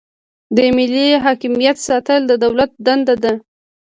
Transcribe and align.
د 0.55 0.57
ملي 0.75 1.07
حاکمیت 1.25 1.77
ساتل 1.87 2.21
د 2.27 2.31
دولت 2.43 2.71
دنده 2.85 3.15
ده. 3.23 3.33